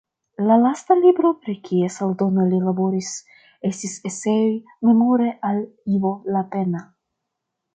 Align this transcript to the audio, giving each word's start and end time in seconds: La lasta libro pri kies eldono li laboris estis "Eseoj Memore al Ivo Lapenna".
La 0.43 0.55
lasta 0.59 0.95
libro 1.01 1.29
pri 1.41 1.53
kies 1.67 1.97
eldono 2.05 2.45
li 2.53 2.61
laboris 2.69 3.11
estis 3.71 3.93
"Eseoj 4.11 4.49
Memore 4.89 5.29
al 5.51 5.63
Ivo 5.99 6.17
Lapenna". 6.39 6.83